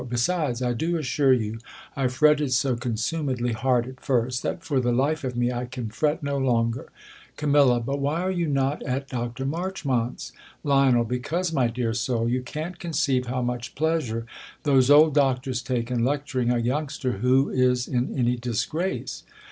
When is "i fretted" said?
1.95-2.53